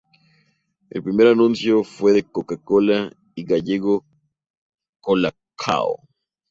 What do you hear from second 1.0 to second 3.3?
primer anuncio fue de Coca Cola